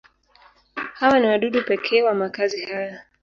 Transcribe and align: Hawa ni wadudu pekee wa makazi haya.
Hawa 0.93 1.19
ni 1.19 1.27
wadudu 1.27 1.61
pekee 1.63 2.01
wa 2.03 2.13
makazi 2.13 2.65
haya. 2.65 3.03